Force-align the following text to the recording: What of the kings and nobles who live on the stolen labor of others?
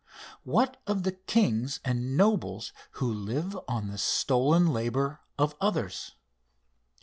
What 0.41 0.81
of 0.87 1.03
the 1.03 1.11
kings 1.11 1.79
and 1.85 2.17
nobles 2.17 2.73
who 2.93 3.13
live 3.13 3.55
on 3.67 3.89
the 3.91 3.99
stolen 3.99 4.73
labor 4.73 5.19
of 5.37 5.53
others? 5.61 6.15